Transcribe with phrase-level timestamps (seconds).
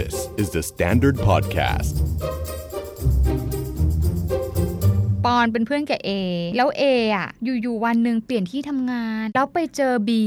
[0.00, 1.94] This is the Standard Podcast.
[5.24, 6.10] ปอนเป็นเพื่อนกับเอ
[6.56, 6.82] แล้วเอ
[7.14, 10.24] อะ อยู่ๆวันหนึ่งเปลี่ยนที่ทำงาน แล้วไปเจอบี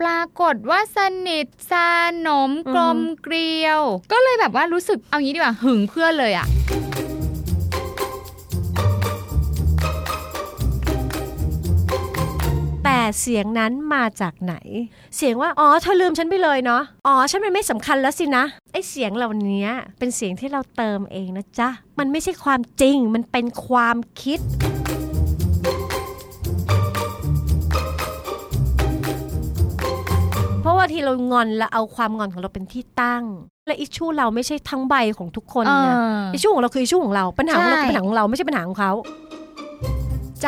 [0.00, 0.98] ปรากฏว่าส
[1.28, 1.74] นิทส
[2.26, 3.80] นมกลมเกลียว
[4.12, 6.46] ก็เลยแบบว่ารู้สึกเอางี้ดีกว่าหึงเพื่อนเลยอะ
[13.20, 14.54] เสียงนั้นมาจากไหน
[15.16, 19.66] เสียงว่าอ๋อเธอลืมฉันไปเลยเนาะอ๋อฉันมันไม่สำคัญแล้วสินะไอเสียงเหล่านี้
[19.98, 24.40] เป็นเสียงที่เราเติมเองนะจ๊ะมันไม่ใช่ความจริงมันเป็นความคิด
[30.60, 33.24] เพราะว่าที่เรางอนแล้วเอาความงอนของเราเป็นที่ตั้ง
[33.66, 35.74] และอิชชูเราไม่ใช่ทั้งใบของทุกคนนะเอ
[36.16, 38.92] ออิชชูของเราคืออิชชูของเราปัญหาของเราใช่คือปัญหาของเราไม่ใช่ปัญหาของเขา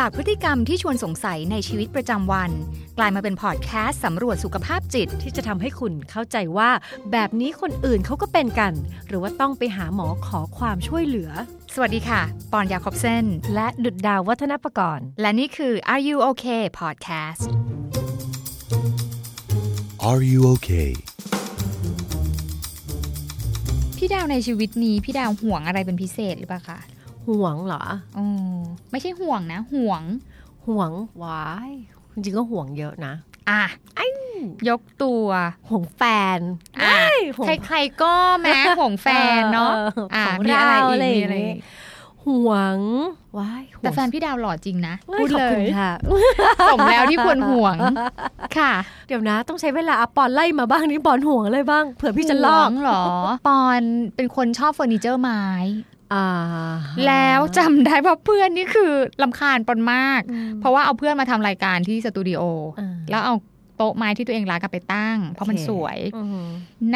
[0.02, 2.50] จากพฤติกรรมที่ชวนสงสัยในชีวิตประจำวัน
[2.98, 6.70] กลายมาเป็นพอดแคสต์สำรวจสุขภาพจิต ที่จะทำให้คุณเข้าใจว่า
[7.12, 8.72] แบบนี้คนอื่นเขาก็เป็นกัน
[9.08, 11.30] หรือว่าต้องไปหาหมอขอความช่วยเหลือ
[11.74, 17.42] สวัสดีค่ะ ปอนยาคอบเซนและดุดดาววัฒนประกรณ์ และนี่คือ Are You Okay Podcast
[20.08, 20.90] Are you okay?
[23.96, 26.78] พี่ดาวในชีวิตนี้พี่ดาวห่วงอะไรเป็นพิเศษหรือเปล่าคะ
[27.28, 27.82] ห่วงเหรอ
[28.18, 30.02] อ๋อไม่ใช่ห่วงนะ ห่วง
[30.66, 30.90] ห่วง
[31.22, 31.70] วาย
[32.12, 33.14] จริงๆก็ห่วงเยอะนะ
[33.50, 33.62] อะ
[34.68, 35.26] ยกตัว
[35.68, 36.02] ห่วงแฟ
[36.36, 36.38] น
[36.82, 36.94] อะ
[37.36, 41.60] ห่วงใครๆก็แม้ห่วงแฟนเนาะอออะของมีเราอะไรอีกอะไรอมีย่างอะไรงี้อีก
[42.26, 42.76] ห่วง
[43.38, 45.92] ว้ายห่วงแต่แฟนพี่ดาวหล่อจริงนะเอ้ยพูดขอบเลคุณยค่ะ
[46.70, 47.76] สมแล้วที่ควรห่วง
[48.58, 48.72] ค่ะ
[49.08, 53.04] เดี๋ยวนะ ต้องใช้เวลาอะปอนไล่มาบ้างนี่ปอนห่วงอะไรบ้าง เผื่อพี่จะลอกห่วงเหรอ
[53.48, 53.80] ปอน
[54.16, 55.97] เป็นคนชอบเฟอร์นิเจอร์ไม้อ่า
[57.06, 58.92] แล้วจำได้ว่าเพื่อนนี่คือ
[59.22, 62.42] ลำคาญปอนมากอืมเพราะว่าเอาเพื่อนมาทำรายการที่สตูดิโอ
[62.80, 63.34] อ่าแล้วเอา
[63.78, 66.46] โต๊ะไม้ที่ตัวเองรักอะไปตั้ง เพราะมันโอเคสวยอืม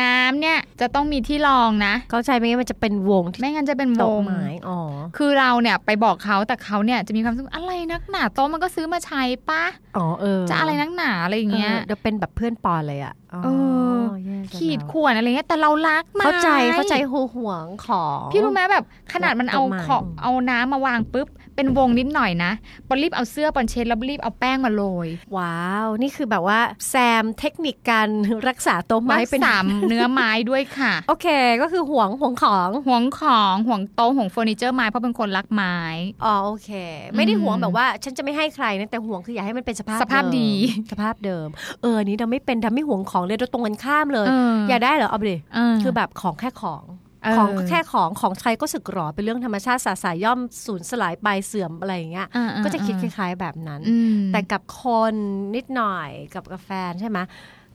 [0.00, 4.78] น้ำเนี่ยจะต้องมีที่รองนะเข้าใจไหมงั้นมันจะเป็นวงที่ไม่งั้นจะเป็นวโต๊ะงไม้อ๋อ
[5.16, 9.64] คือเราเนี่ยไปบอกเขาแต่เขาเนี่ยจะมีความรู้สึกอะไรนักหนาโต๊ะมันก็ซื้อมาใช้ปะ
[9.96, 13.14] อ๋อเออจะอะไรนักหนาอะไรอย่างเงี้ยเออเดี๋ยวเป็นแบบเพื่อนปอนเลยอะ
[13.44, 13.48] เอ
[13.96, 22.52] อแย่จังขีดแล้วข่วนอะไรเงี้ยแต่เรารักไม้เข้าใจเข้าใจหัวห่วงของ พี่รู้ไหมแบบขนาดมันเอาต้นไม้ขอเอาน้ำมาวางปุ๊บ เป็นวงนิดหน่อยนะ
[22.88, 26.58] ปอนรีบเอาเสื้อปอนเช็ดแล้วรีบเอาแป้งมาโรยว้าว นี่คือแบบว่า
[26.88, 28.08] แซมเทคนิคการ
[28.48, 31.26] รักษาโต๊ะไม้ไม้เป็นสามเนื้อไม้ด้วยค่ะ โอเค
[31.62, 35.76] ก็คือห่วงห่วงของห่วงของห่วงโต๊ะห่วงเฟอร์นิเจอร์ไม้เพราะเป็นคนรักไม้
[36.24, 36.70] อ๋อโอเค
[37.16, 40.50] ไม่ได้อืมห่วงแบบว่าฉันจะไม่ให้ใครนะแต่ห่วงคืออยากให้มันเป็นสภาพสภาพเดี
[40.92, 41.48] สภาพเดิม
[41.82, 47.01] เอออันนี้เราไม่เป็นทำไม่ห่วงของเลยเราตรงกันข้ามเลยเอออยากได้เหรอเอาไปดิเออคือแบบของแค่ของเออ
[47.36, 55.14] ของก็แค่ของของใครก็สึกหรอเป็นเรื่องธรรมชาติสาสายย่อมสูญสลายไปเสื่อมอะไรอย่างเงี้ยอ่าๆๆก็จะคิดคล้าย ๆ แบบนั้นอืมแต่กับคน
[55.56, 57.18] นิดหน่อยกับกาแฟนใช่ไหม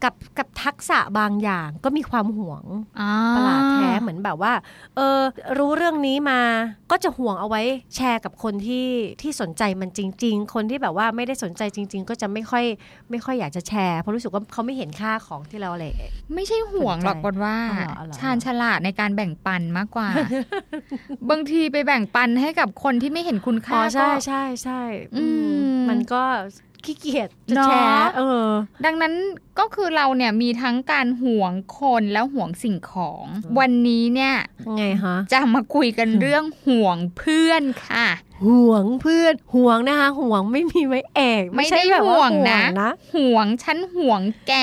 [0.03, 2.63] กับกับทักษะบางอย่างก็มีความห่วง
[2.99, 4.53] อ่าประหลาดแท้เหมือนแบบว่า
[4.95, 5.19] เออ
[5.57, 6.41] รู้เรื่องนี้มา
[6.91, 7.61] ก็จะห่วงเอาไว้
[7.95, 8.87] แชร์กับคนที่
[9.21, 12.65] ที่สนใจมันจริง ๆ คนที่แบบว่าไม่ได้สนใจจริง ๆ ก็จะไม่ค่อย
[13.09, 15.85] ไม่ค่อยอยากจะแชร์เพราะรู้สึกว่าเขาไม่เห็นค่าของที่เราอะไร
[16.35, 20.09] ไม่ใช่ห่วงหรอกสนใจปอนว่าอ๋อเหรออ๋อเหรอชาญฉลาดในการแบ่งปันมากกว่า
[21.29, 24.81] บางทีไปแบ่งปันให้กับคนที่ไม่เห็นคุณอ๋ค่าอใช่ก็ใช่ใช่
[25.15, 26.23] อือืมมมันก็
[26.85, 28.47] ขี้เกียจจะเนอะแชร์เออ
[28.85, 29.13] ดังนั้น
[29.59, 33.25] ก็คือเราเนี่ยมีทั้งการห่วงคนแล้วห่วงสิ่งของ
[33.59, 34.35] วันนี้เนี่ย
[34.75, 38.07] ไงฮะจะมาคุยกันเรื่องห่วงเพื่อนค่ะ
[38.45, 44.53] ห่วงเพื่อนห่วงนะคะห่วงไม่มีไว้เอกไม่ใช่ได้แบบาห่วงนะนะห่วงฉันห่วงแก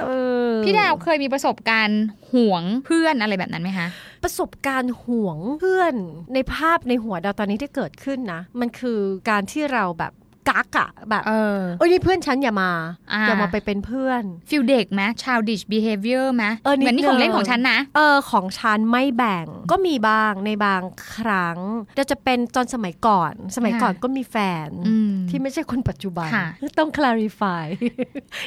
[0.00, 0.06] เอ
[0.48, 2.02] อพี่ดาวเคยมีประสบการณ์
[2.32, 3.88] ห่วงเพื่อนอะไรแบบนั้นไหมคะ
[4.24, 5.94] ประสบการณ์ห่วงเพื่อน
[6.34, 8.98] ในภาพในหัวดาวตอนนี้ที่เกิดขึ้นนะ มันคือ
[9.30, 10.12] การที่เราแบบ
[10.48, 12.70] กักอะแบบเออเอ้ยนี่เพื่อนฉันอย่ามา
[13.12, 20.82] อ่าอย่ามาไปเป็นเพื่อนฟิลเด็กไหม childish behavior ไหมเออนิดเหมือนนี่ของเล่นนึงของฉันนะเออของฉันไม่แบ่งก็มีบ้างในบาง
[21.14, 21.58] ครั้ง
[21.94, 26.46] แต่จะเป็นตอนสมัยก่อน สมัยก่อนค่ะก็มีแฟนอืมที่ไม่ใช่คนปัจจุบันค่ะ
[26.78, 27.66] ต้อง clarify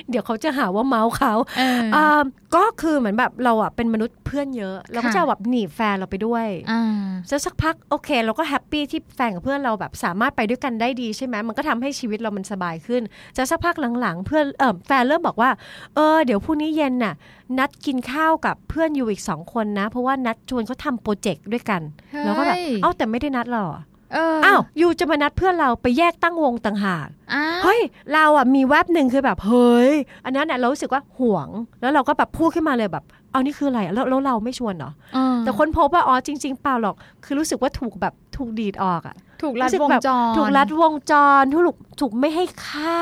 [0.10, 2.24] เดี๋ยวเขาจะหาว่าเม้าท์เขาเอออ่า
[2.56, 6.84] ก็คือเหมือนแบบเราอะเป็นมนุษย์เพื่อนเยอะเราก็ค่ะจะเอาแบบหนีบแฟนเราไปด้วยอ่า
[7.30, 13.02] แล้วสักพักโอเค เราก็แฮปปี้ที่แฟนกับเพื่อนเราแบบสามารถไปด้วยกันได้ดีใช่ไหมมันก็ทำให้ชีวิตเรามันสบายขึ้น
[13.38, 15.50] จะสักพักหลังๆ เพื่อนเออแฟนเริ่มบอกว่า
[15.96, 17.14] เออเดี๋ยวพรุ่งนี้เย็นน่ะ
[17.60, 27.80] นัดกินข้าวกับเพื่อนอยู่อีกสองคนนะ เพราะว่านัดชวนเขาทำโปรเจกต์ด้วยกันเฮ้ยแล้วก็แบบเอ้าแต่ไม่ได้นัดเราเหรอเอออ้าวยูจะมานัดเพื่อนเราไปแยกตั้งวงต่างหากอ้าวเฮ้ย
[28.14, 29.92] เราอะมีแวบหนึ่งคือแบบเฮ้ย
[30.26, 31.48] อันนั้นน่ะเรารู้สึกว่าห่วง
[31.82, 43.02] แล้วเราก็แบบพูดขึ้นมาเลยแบบเอานี่คืออะไรแล้วแล้วเราไม่ชวนเหรอเออแต่คนพบว่าอ๋อจริง ๆ เปล่าหรอก คือรู้สึกว่าถูกแบบถูกดีดออกอะถูกรัดรู้สึกวงแบบจรถูกรัดวงจรถูกถูกไม่ให้ค่า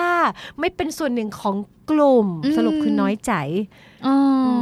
[0.59, 1.55] ไม่เป็นส่วนหนึ่งของ
[1.89, 3.88] กลุ่มอืมสรุปคือน้อยใจอ๋อ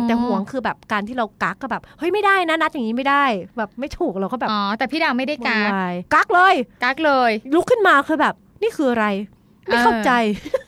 [0.07, 3.25] แต่ห่วงคือแบบการที่เรากักก็แบบเฮ้ยไม่ได้นะนัดอย่างนี้ไม่ได้
[3.57, 9.05] แบบไม่ถูกเราก็แบบอ๋อแต่พี่ดาวไม่ได้กากโวยวายกักเลย กักเลย ลุกขึ้นมาคือแบบนี่คืออะไร
[9.67, 10.11] ไม่เข้าใจ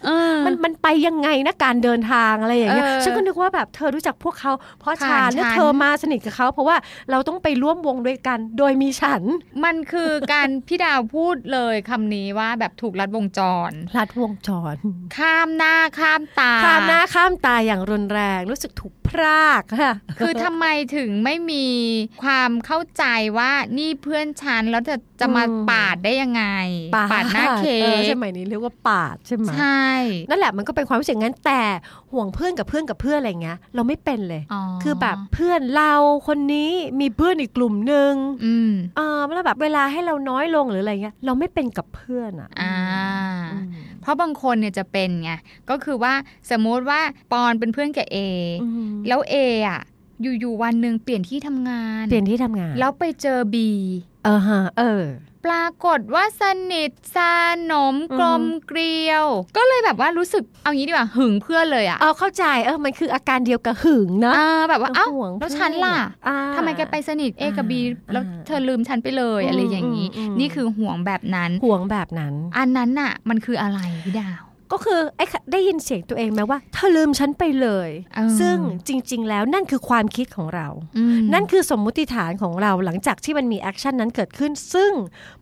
[0.06, 6.78] เออมันมันไปยังไงนะการเดินทางอะไรอย่างเงี้ยเออฉันก็นึกว่าแบบเธอรู้จักพวกเขา เพราะผ่าฉันนแล้วฉันเธอมาสนิทกับเขา เพราะว่า
[7.12, 9.22] เราต้องไปร่วมวงด้วยกัน โดยมีฉัน
[9.66, 14.76] มันคือการพี่ดาวพูดเลยคำนี้ว่าแบบถูกรัดวงจรลัดวงจร
[15.18, 21.68] ข้ามหน้าข้ามตาข้ามหน้าข้ามตาอย่างรุนแรงรู้สึกถูกพรากค่ะคือทำไมถึงไม่มี
[22.24, 23.06] ความเข้าใจ
[23.38, 26.44] ว่านี่เพื่อนฉันแล้วจะ จะมาอืมปาดได้ยังไง
[26.96, 29.86] ปาดหน้าเค้ออกสมัยนี้เรียกว่าปาดใช่ไหมใช่
[30.30, 31.62] นั่นแหละมันก็เป็นความรู้สึกงั้นแต่
[32.12, 34.42] ห่วงเพื่อนกับเพื่อนกับเพื่อนอะไรเงี้ย เราไม่เป็นเลย
[34.84, 35.94] คือแบบเพื่อนเรา
[36.28, 38.14] คนนี้มีเพื่อนอีกกลุ่มหนึ่ง
[38.46, 42.76] อืมเออแล้วแบบเวลาให้เราน้อยลงหรืออะไรเงี้ยเราไม่เป็นกับเพื่อนอะอ่า
[43.54, 43.70] อืม
[44.02, 45.32] เพราะบางคนเนี่ยจะเป็นไง
[45.70, 46.14] ก็คือว่า
[46.52, 47.02] สมมุติว่า
[47.32, 48.18] ปอนเป็นเพื่อนกับเอ
[48.64, 49.36] อืมแล้วเอ
[49.68, 49.80] อะ
[50.22, 53.70] อยู่ๆวันหนึ่งเปลี่ยนที่ทำงาน เปลี่ยนที่ทำงาน แล้วไปเจอบี
[54.26, 55.04] เออฮะเออ
[55.46, 57.18] ปรากฏว่าสนิทส
[57.72, 59.26] นมอืมกลมเกลียว
[59.58, 78.58] ก็เลยแบบว่ารู้สึกเอางี้ดีกว่าหึงเพื่อนเลยอะเอาเข้าใจเออมันคืออาการเดียวกับหึงเนอะอ่าแบบว่าเอ้าห่วงแล้วฉันล่ะอ่าทำไมแกไปสนิท A กับ B อ่าแล้วอ่าเธอลืมฉันไปเลยอืมอะไรอย่างนี้อืมอืมนี่คือห่วงแบบนั้นห่วงแบบนั้น อันนั้นน่ะ มันคืออะไรพี่ดาว ก็คือไอ้ค่ะได้ยินเสียงตัวเองไหมว่าเธอลืมฉันไปเลยเออซึ่ง
[78.88, 80.68] จริง ๆ แล้วนั่นคือความคิดของเรา
[80.98, 84.92] อืมนั่นคือสมมุติฐานของเราหลังจากที่มันมี action นั้นเกิดขึ้น ซึ่ง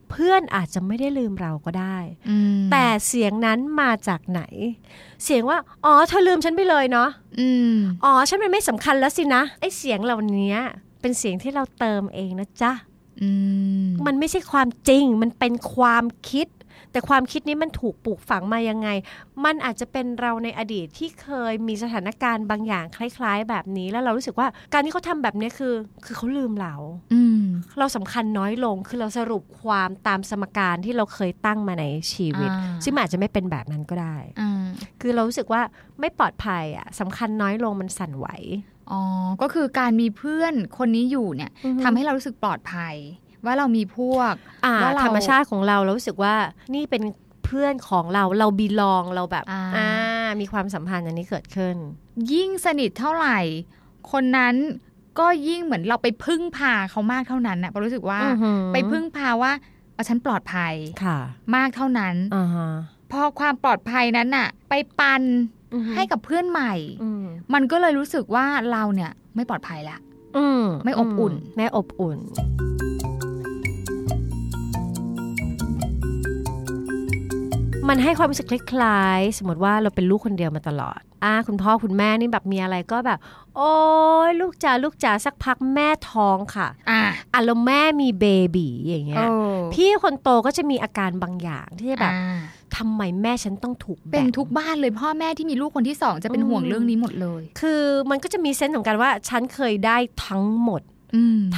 [0.09, 1.97] เพื่อนอาจจะไม่ได้ลืมเราก็ได้
[2.29, 4.41] อืมแต่เสียงนั้นมาจากไหน
[5.23, 7.09] เสียงว่า อ๋อ เธอลืมฉันไปเลยเนาะ
[7.39, 10.55] อืมอ๋อ ฉันมันไม่สำคัญแล้วสินะ ไอ้เสียงเหล่านี้
[11.01, 12.71] เป็นเสียงที่เราเติมเองนะจ๊ะ
[13.21, 13.29] อื
[13.85, 16.47] มมันไม่ใช่ความจริง มันเป็นความคิด
[16.97, 18.89] แต่ความคิดนี้มันถูกปลูกฝังมายังไง
[19.45, 25.73] มันอาจจะเป็นเราในอดีตที่เคยมีสถานการณ์บางอย่างคล้ายๆ แบบนี้แล้วเรารู้สึกว่าการที่เขาทำแบบนี้คือ
[26.05, 26.75] คือเขาลืมเรา
[27.13, 27.41] อืม
[27.79, 34.65] เราสำคัญน้อยลงคือเราสรุปความตามสมการที่เราเคยตั้งมาในชีวิตอ่าซึ่งมันอาจจะไม่เป็นแบบนั้นก็ได้อ่า
[35.01, 35.61] คือเรารู้สึกว่า
[35.99, 38.27] ไม่ปลอดภัยอะสำคัญน้อยลงมันสั่นไหว
[38.91, 39.01] อ๋อ
[39.41, 42.95] ก็คือการมีเพื่อนคนนี้อยู่เนี่ยอือฮึทำให้เรารู้สึกปลอดภัย
[43.47, 44.33] ว่าเรามีพวก
[44.65, 46.35] อ่าว่าเราธรรมชาติของเราเรารู้สึกว่า
[46.75, 47.03] นี่เป็น
[47.45, 49.89] เพื่อนของเราเราบีลองเราแบบอ่าอ่า
[50.39, 51.75] มีความสัมพันธ์อันนี้เกิดขึ้น
[52.33, 53.39] ยิ่งสนิทเท่าไหร่
[54.11, 54.55] คนนั้น
[55.19, 59.51] ก็ยิ่งเหมือนเราไปพึ่งพาเขามากเท่านั้นนะเพราะรู้สึกว่าอือหือไปพึ่งพาว่า
[59.93, 60.73] เอาฉันปลอดภัย
[61.03, 61.17] ค่ะ
[61.55, 62.69] มากเท่านั้นอ่าฮะ
[63.11, 65.21] พอความปลอดภัยนั้นน่ะ ไปปัน
[65.73, 66.73] อือหือให้กับเพื่อนใหม่
[67.03, 69.97] อืมมันก็เลยรู้สึกว่าเราเนี่ยไม่ปลอดภัยละ
[70.37, 72.17] อืมไม่อบอุ่นมไม่อบอุ่น
[77.89, 83.19] มันให้ความรู้สึกคล้ายๆ สมมติว่าเราเป็นลูกคนเดียวมาตลอดอ่าคุณพ่อคุณแม่นี่แบบมีอะไรก็แบบ
[83.55, 83.73] โอ้
[84.27, 87.01] ยลูกจ๋าลูกจ๋าสักพักแม่ท้องค่ะอะ
[87.33, 88.25] อะแล้วแม่มีเบ
[88.55, 89.35] บีอย่างเงี้ยโอ้
[89.73, 92.39] พี่คนโตก็จะมีอาการบางอย่างที่จะแบบอ่า
[92.75, 100.96] ทำไมแม่ฉันต้องถูกเป็แบ่นงทุกบ้านเลยพ่อแม่ที่มีลูกคนที่สองจะเป็นอืมห่วงเรื่องนี้หมดเลย คือมันก็จะมีเซนส์ของการว่าฉันเคยได้ทั้งหมดอืม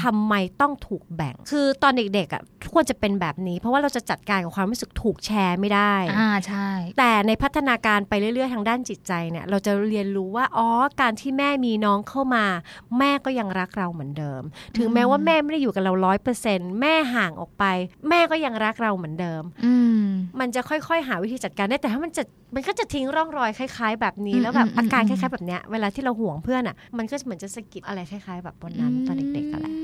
[0.02, 2.42] ทำไมต้องถูกแบ่ง คือตอนเด็กๆอะ
[2.74, 10.68] ควรจะเป็นแบบนี้ เพราะว่าเราจะจัดการกับความรู้สึกถูกแชร์ไม่ได้อ่าใช่ แต่ในพัฒนาการไปเรื่อยๆทางด้านจิตใจเนี่ย เราจะเรียนรู้ว่าอ๋อ
[11.02, 12.46] การที่แม่มีน้องเข้ามา
[13.00, 14.42] แม่ก็ยังรักเราเหมือนเดิม
[14.78, 17.64] ถึงแม้ว่าแม่ไม่ได้อยู่กับเราร้อยเปอร์เซ็นต์แม่ห่างออกไป
[18.10, 20.04] แม่ก็ยังรักเราเหมือนเดิมอืม
[20.40, 22.24] มันจะค่อยๆ หาวิธีจัดการได้แต่ถ้ามันจะ
[22.56, 29.76] มันก็จะทิ้งร่องรอยคล้าย ๆ แบบนี้อืมแล้วแบบอืมอาการอืคมล้ายๆแบบเนี้ยเวลาที่เราห่วงเพื่อนอะมันก็เหมือนจะสะกิดอะไรคล้ายๆ แบบวันนั้นตอนเด็กๆอะไรอื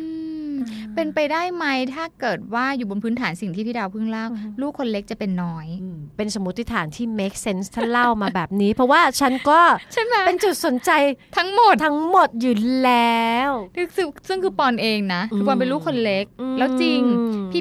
[0.53, 0.55] ม
[0.95, 9.59] เป็นไปได้ไหมถ้าเกิดว่าอยู่บนพื้นฐานสิ่งที่พี่ดาวเพิ่งเล่าอือฮึลูกคนเล็กจะเป็นน้อยอืมเป็นสมมติฐานที่ make sense ถ้าเล่ามาแบบนี้ เพราะว่าฉันก็
[9.93, 10.91] ใช่ไหมเป็นจุดสนใจ
[11.37, 13.49] ทั้งหมดทั้งหมดอยู่แล้ว
[13.95, 17.01] ซึ่งซึ่งคือปอนเองนะคือปอนเป็นลูกคนเล็กอืมแล้วจริง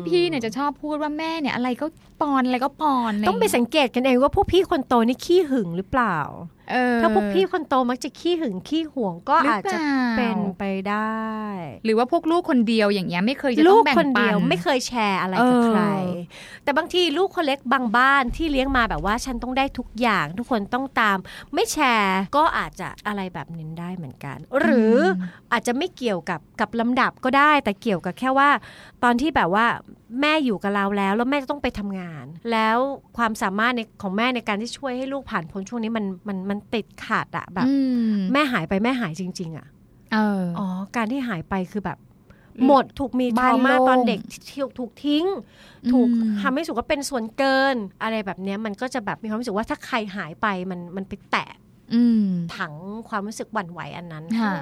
[0.08, 1.86] พี่ๆเนี่ยจะชอบพูดว่าแม่เนี่ยอะไรก็
[2.22, 6.18] ปอนอะไรก็ปอนะรต้องไปสังเกตกันเองว่าพวกพี่คนโตนี่ขี้หึงหรือเปล่า
[6.63, 6.63] เออ
[7.00, 11.24] ถ้าพวกพี่คนโตมักจะขี้หึงขี้หวงก็หรืออาจจะเปล่าเป็นไปได้
[11.84, 15.82] หรือว่าพวกลูกคนเดียวอย่างเงี้ยไม่เคยจะต้ลูอกงแบ่งคนปัเดีนยวไม่เคยแชร์อะไรกับเออใคร
[16.64, 21.18] แต่บางทีลูกคนเล็กบางบ้านที่เลี้ยงมาแบบว่าฉันต้องได้ทุกอย่าง ทุกคนต้องตาม
[21.54, 24.96] ไม่แชร์ก็อาจจะอะไรแบบนี้ได้เหมือนกัน หรือ
[25.52, 28.50] อาจจะไม่เกี่ยวกับกับลำดับก็ได้ แต่เกี่ยวกับแค่ว่า
[29.02, 29.66] ตอนที่แบบว่า
[30.20, 32.78] แม่อยู่กับเราแล้ว แล้วแม่จะต้องไปทำงาน แล้ว
[33.16, 37.74] ความสามารถในของแม่ในการที่ช่วยให้ลูกผ่านพ้นช่วงนี้มันมันมันติดขัดอะแบบอื
[38.14, 39.66] มแม่หายไปแม่หายจริง ๆอะ
[40.12, 40.66] เอออ๋อ
[40.96, 41.98] การที่หายไปคือแบบ
[42.58, 44.20] อืมหมดถูกมีทบ้านรมาโล่งตอนเด็ก
[44.58, 45.24] ถูกถูกทิ้ง
[45.92, 51.48] ถูกอืมทำให้รู้สึกว่าเป็นส่วนเกิน อะไรแบบเนี้ยมันก็จะแบบมีความรู้สึกว่าถ้าใครหายไปมันมันไปแตะ
[51.94, 52.74] อืมถัง
[53.08, 54.52] ความรู้สึกหวั่นไหวอันนั้นค่ะ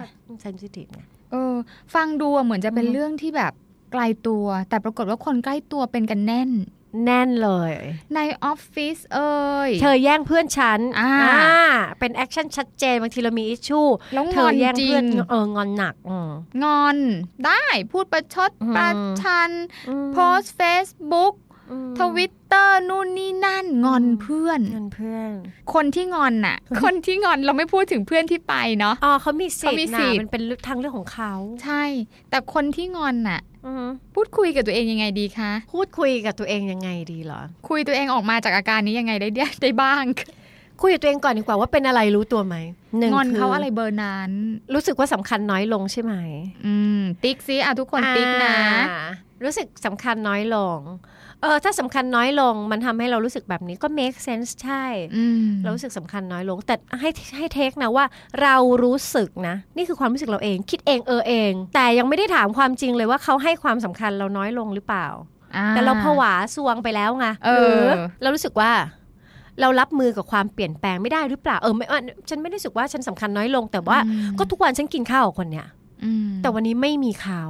[0.43, 1.55] เซนซิทีฟไงเออ
[1.95, 3.53] ฟังดูอะเหมือนจะเป็นอืมเรื่องที่แบบ
[3.93, 6.53] ไกลตัว แต่ปรากฏว่าคนใกล้ตัวเป็นกันแน่น
[7.05, 7.73] แน่นเลย
[8.15, 9.33] ในออฟฟิศเอ่
[9.69, 11.11] ยเธอแย่งเพื่อนฉันอ่า
[11.99, 13.81] เป็นแอคชั่นชัดเจนบางทีเรามีอิชชู
[14.15, 16.31] แล้วเธงออนแย่งจริเพื่อนงเอองอนหนักอืม
[16.63, 16.97] งอน
[17.47, 19.51] ได้พูดประชดอืมประชัน
[19.89, 21.52] อืมโพสเฟซบุ๊กอืม
[21.99, 25.31] ทวิตเตอร์นู่นนี่นั่นงอนเพื่อนเงินเพื่อน
[25.75, 31.33] คนที่งอนน่ะ คนที่งอนเราไม่พูดถึงเพื่อนที่ไปเนาะอ๋อเขามีสิทเขามีธิ์สินะทธิ์มันเป็นทางเรื่องของเขา
[31.65, 31.85] ใช่
[32.31, 40.03] แต่คนที่งอนน่ะอืมพูดคุยกับตัวเองยังไงดีคะพูดคุยกับตัวเองยังไงดีเหรอ คุยตัวเองออกมาจากอาการนี้ยังไงได้ได้ได้บ้าง
[40.83, 42.57] คุยกับตัวเองก่อนดีกว่าว่าเป็นอะไรรู้ตัวไหม
[42.99, 44.31] หนึ่งอนคืเขาอะไรเบอร์นั้น
[44.75, 46.15] รู้สึกว่าสำคัญน้อยลงใช่ไหม
[46.67, 48.57] อืม ติ๊กซิอะทุกคนติ๊กนะ
[48.91, 49.05] อ่า
[49.45, 50.79] รู้สึกสำคัญน้อยลง
[51.43, 54.85] เออถ้าสำคัญน้อยลงมันทำให้เรารู้สึกแบบนี้ก็ make sense ใช่
[55.17, 58.05] อืมเรารู้สึกสำคัญน้อยลง แต่ให้ให้เทคนะว่า
[58.43, 65.07] เรารู้สึกนะ นี่คือความรู้สึกเราเอง คิดเองเออเอง แต่ยังไม่ได้ถามความจริงเลยว่าเขาให้ความสำคัญเราน้อยลงหรือเปล่า
[65.57, 67.87] อ่แต่เราผวาสวงไปแล้วไงเออหรือ
[68.23, 68.71] เรารู้สึกว่า
[69.61, 75.82] เรารับมือกับความเปลี่ยนแปลงไม่ได้หรือเปล่า เออไม่ว่าฉันไม่ได้รู้สึกว่าฉันสำคัญน้อยลง แต่ว่าอืมก็ทุกวันฉันกินข้าวกับคนเนี้ยอืม
[76.43, 77.43] แต่วันนี้ไม่มีเขา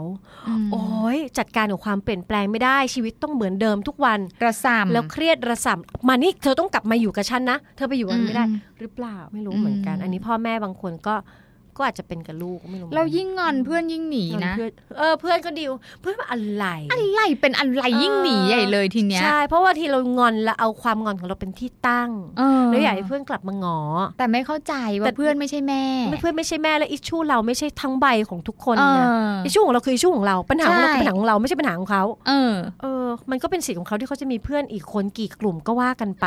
[0.63, 11.15] มโอ้ยจัดการกับความเปลี่ยนแปลงไม่ได้ชีวิตต้องเหมือนเดิมทุกวันกระสำแล้วเครียดระสำมานี่เธอต้องกลับมาอยู่กับฉันนะ เธอไปอยู่กับฉันไม่ได้อืมหรือเปล่าไม่รู้เหมือนกันอืมอันนี้พ่อแม่บางคนก็
[11.83, 23.81] ก็อาจจะเป็นกับลูกไม่รู้เรายิ่งงอนเพื่อนยิ่งหนีนะเพื่อนเออเพื่อนก็ดิวเพื่อนว่าอะไรอะไรเป็นอะไรยิ่งหนีใหญ่เลยทีเนี้ยใช่เพราะว่าที่เรางอนแล้วเอาความงอนของเราเป็นที่ตั้งเออแล้วอยากให้เพื่อนกลับมาง้อ
[24.19, 36.27] แต่ไม่เข้าใจแต่ว่าเพื่อนไม่ใช่แม่ไม่เพื่อนไม่ใช่แม่และอิชชูเราไม่ใช่ทั้งใบของทุกคนเอนะออิชชูของเราคืออิชชูของเราปัญหาของเราใช่คือปัญหาของเราไม่ใช่ปัญหาของเขาเออ เออ มันก็เป็นสิทธิ์ของเขาที่เขาจะมีเพื่อนอีกคนกี่กลุ่มก็ว่ากันไป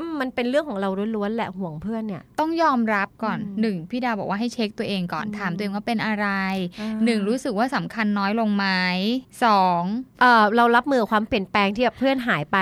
[0.00, 6.26] อื มอืมมันเป็นเรื่องของเราล้วนๆแหละห่วงเพื่อนเนี่ย ต้องยอมรับก่อนอืมหนึ่งพี่ดาวบอกว่าให้เช็คตัวเองก่อนอืมถามตัวเองว่าเป็นอะไร
[6.80, 8.66] อ่าหนึ่งรู้สึกว่าสำคัญน้อยลงไหม
[9.44, 9.82] สอง
[10.20, 12.58] เออเรารับมือกับความเปลี่ยนแปลงที่แบบเพื่อนหายไป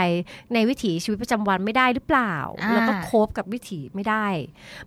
[0.52, 2.34] ในวิถีชีวิตประจำวันไม่ได้หรือเปล่า
[2.73, 4.26] แล้วก็โคบกับวิถีไม่ได้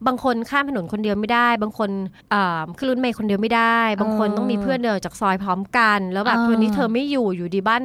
[0.07, 1.89] บางคนข้ามถนนคนเดียวไม่ได้ บางคน
[2.31, 7.83] เอ่อขึ้นรถเมล์คนเดียวไม่ได้ บางคนต้องมีเพื่อนเดินจากซอยพร้อมกัน แล้วแบบวันนี้เธอไม่อยู่อยู่ดีบ้าน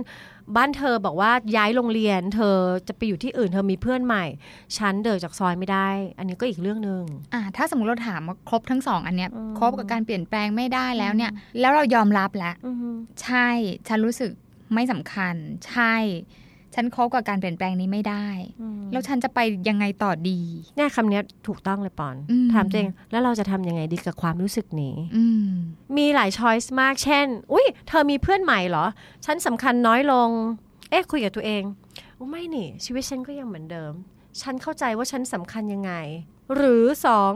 [0.56, 2.56] บ้านเธอบอกว่าย้ายโรงเรียน เธอ
[2.88, 4.24] จะไปอยู่ที่อื่นเธอมีเพื่อนใหม่
[4.76, 7.02] ฉันเดินจากซอยไม่ได้ อันนี้ก็อีกเรื่องหนึ่ง
[7.34, 12.88] อะถ้าสมมติเราถามว่าครบทั้งสองอันเนี้ยอืมครบกับการเปลี่ยนแปลงไม่ได้แล้วเนี่ย แล้วเรายอมรับแล้วอือฮึ
[13.22, 13.48] ใช่
[13.88, 14.30] ฉันรู้สึก
[14.74, 15.34] ไม่สำคัญ
[15.68, 15.94] ใช่
[16.74, 18.26] ฉัน cope กับการเปลี่ยนแปลงนี้ไม่ได้
[18.60, 19.38] อืมแล้วฉันจะไป
[19.68, 20.40] ยังไงต่อดี
[20.76, 25.48] เนี่ยคำเนี้ยถูกต้องเลยปอนอืมถามตัวเองแล้วเราจะทำยังไงดีกับความรู้สึกนี้อืม
[25.96, 28.86] มีหลาย choice มากเช่น อุ้ยเธอมีเพื่อนใหม่เหรอ
[29.24, 30.28] ฉันสำคัญน้อยลง
[30.90, 31.62] เอ๊ะคุยกับตัวเอง
[32.18, 33.92] ว่าไม่นี่ ชีวิตฉันก็ยังเหมือนเดิม
[34.40, 35.92] ฉันเข้าใจว่าฉันสำคัญยังไง
[36.54, 37.32] หรือสอง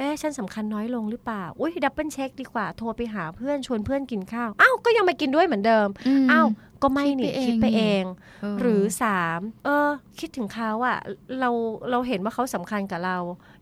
[0.00, 5.88] เอ๊ะฉันสำคัญน้อยลงหรือเปล่า อุ้ย double check ดีกว่า โทรไปหาเพื่อนชวนเพื่อนกินข้าว อ้าว ก็ยังมากินด้วยเหมือนเดิม
[6.24, 6.48] มอ้าว
[6.82, 8.04] ก็ไม่นี่คิคิดดไปไปเอเองง
[8.42, 9.88] เออหรือสามเออ
[10.18, 10.98] คิดถึงเขาอะ
[11.40, 11.50] เรา
[11.90, 13.16] เราเห็นว่าเขาสำคัญกับเรา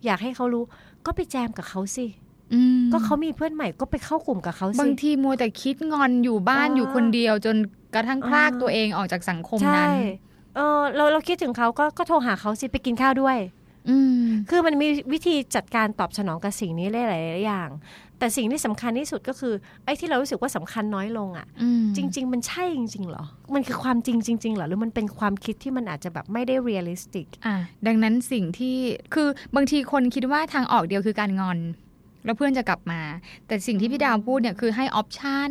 [0.04, 0.64] อยากให้เขารู้
[1.06, 2.06] ก็ไปแจมกับเขาสิ
[2.54, 7.56] อืมก็เขามีเพื่อนใหม่ก็ไปเข้ากลุ่มกับเขาบาสิงทีมัวแต่คิดงอนอยู่บ้านอ่าอยู่คนเดียวจน
[7.94, 9.90] กระทั่งอ่าพลากตัวเองออกจากสังคมใช่นั้น
[10.56, 13.57] เออเราเราคิดถึงเขาก็ก็โทรหาเขาสิไปกินข้าวด้วยอืม
[14.50, 17.70] คือมันมีวิธีจัดการตอบสนองกับสิ่งนี้หลาย ๆ อย่าง
[18.18, 19.54] แต่สิ่งที่สำคัญที่สุดก็คือ
[19.84, 28.76] ไอ้ที่เรารู้สึกว่าสำคัญน้อยลงอะ่ะอืมจริง ๆ มันใช่จริงๆเหรอ มันคือความจริงจริงๆเหรอ หรือมันเป็นความคิดที่มันอาจจะแบบไม่ได้ realistic อะดังนั้นสิ่งที่
[29.14, 31.58] คือบางทีคนคิดว่าทางออกเดียวคือการงอน
[32.28, 33.00] แล้วเพื่อนจะกลับมา
[33.46, 35.50] แต่สิ่งที่พี่ดาวพูดเนี่ยคือให้ option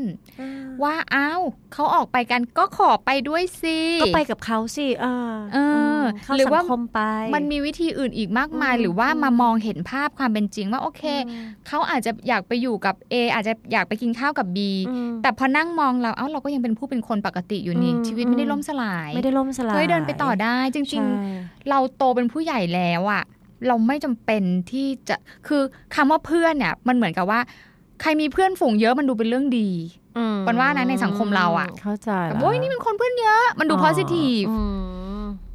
[0.83, 1.41] ว่าอ้าว
[1.73, 5.57] เขาออกไปกันก็ขอไปด้วยสิ ก็ไปกับเขาสิเออเอ
[5.99, 6.99] อเข้าหรือว่าสังคมไป
[7.35, 14.57] มันมีวิธีอื่นอีกมากมายอืมหรือว่าอืมมามองเห็นภาพความเป็นจริงว่าโอเคอืมเขาอาจจะอยากไปอยู่กับ A อาจจะอยากไปกินข้าวกับ B
[14.89, 23.23] อืมแต่พอนั่งมองเราเอ้าเราก็ยังเป็นผู้เป็นคนปกติอยู่นี่อืมชีวิตไม่ได้อืมล่มสลายไม่ได้ล่มสลายเฮ้ยเดินไปต่อได้ จริงใช่ๆเราโตเป็นผู้ใหญ่แล้วอะ
[23.67, 25.15] เราไม่จำเป็นที่จะ
[25.47, 25.61] คือ
[25.95, 27.39] คำว่าเพื่อนเนี่ย มันเหมือนกับว่า
[28.01, 29.69] ใครมีเพื่อนฝูงเยอะมันดูเป็นเรื่องดี
[30.17, 34.96] อืมปอนว่านะในสังคมเราอะเข้าใจแบบละโอ้ยนี่เป็นคนเพื่อนเยอะ มันดูอ๋อ positive อืม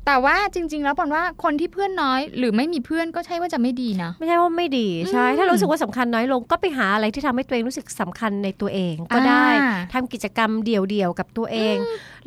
[0.06, 11.76] แต่ว่าจริง ๆ แล้วปอนว่าคนที่เพื่อนน้อย หรือไม่มีเพื่อนก็ใช่ว่าจะไม่ดีนะ ไม่ใช่ว่าไม่ดีใช่อืมถ้ารู้สึกว่าสำคัญน้อยลงก็ไปหาอะไรที่ทำให้ตัวเองรู้สึกสำคัญในตัวเองก็ได้อ่าทำกิจกรรมเดี่ยวๆกับตัวเอง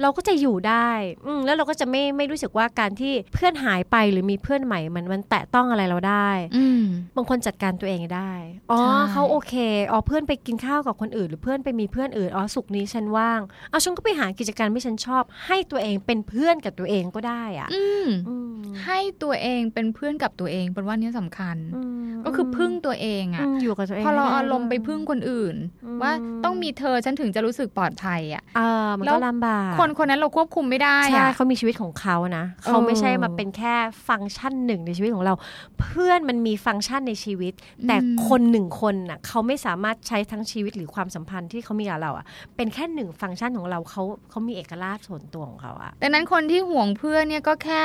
[0.01, 0.89] เราก็จะอยู่ได้
[1.25, 6.81] อืมแล้วเราก็จะไม่ไม่รู้สึกว่าการที่เพื่อนหายไปหรือมีเพื่อนใหม่มันมันแตะต้องอะไรเราได้อืม
[7.15, 8.31] บางคนจัดการตัวเองได้
[8.71, 9.53] อ๋อใช่เขาโอเค
[9.91, 13.39] อ๋อเพื่อนไปกินข้าวกับคนอื่น หรือเพื่อนไปมีเพื่อนอื่นอ๋อสุกร์นี้ฉันว่าง
[13.69, 25.55] เอาฉันก็ไปหากิจกรรมที่ฉันชอบ ให้ตัวเองเป็นเพื่อนกับตัวเองก็ได้อะอะอืมอืมให้ตัวเองเป็นเพื่อนกับตัวเองเป็นว่าเนี้สำคัญอืมก็คือพึ่งตัวเองอือะมอยู่กับตัวเองพอเราให้ด้อารมณ์ไปด้วยพึ่งคนอื่น
[25.85, 26.11] อืมว่า
[26.43, 33.73] ต้องมีเธอฉันถึงจะรู้สึกปลอดภัยอะเออมันแล้ก็วลำบากคนคนนั้นเราควบคุมไม่ได้ใช่อะเขามีชีวิตของเขานะเขาไม่ใช่มาเป็นแค่
[34.07, 35.33] ฟังก์ชันหนึ่งในชีวิตของเรา
[35.79, 37.53] เพื่อนมันมีฟังก์ชันในชีวิต
[37.87, 47.81] แต่คนหนึ่งคนน่ะเขาไม่สามารถใช้ทั้งชีวิตหรือความสัมพันธ์ที่เขามีกับเราอะเป็นแค่หนึ่งฟังก์ชันของเราเขาเขามีเอกลักษณ์ส่วนตัวของเขาอะดังนั้นคนที่ห่วงเพื่อนเนี่ยก็แค่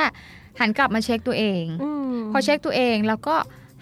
[0.59, 1.63] หันกลับมาเช็คตัวเอง
[2.17, 3.35] มพอเช็คตัวเองแล้วก็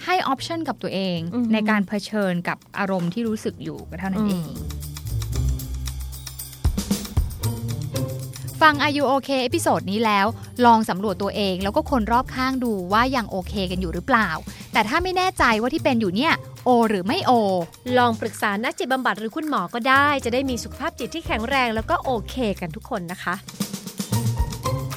[0.06, 4.46] ให้ option กับตัวเองอือฮึในการเผชิญกับอารมณ์ที่รู้สึกอยู่ก็เท่านั้นเอง
[8.62, 10.28] ฟัง Are You OK episode นี้แล้ว
[10.66, 14.30] ลองสำรวจตัวเองแล้วก็คนรอบข้างดูว่ายังโอเคกันอยู่หรือเปล่า
[14.74, 16.34] แต่ถ้าไม่แน่ใจว่าที่เป็นอยู่เนี่ย
[16.66, 17.32] โอ หรือไม่โอ
[17.98, 23.36] ลองปรึกษานักจิตบำบัดหรือคุณหมอก็ได้ จะได้มีสุขภาพจิตที่แข็งแรงแล้วก็โอเคกันทุกคนนะคะ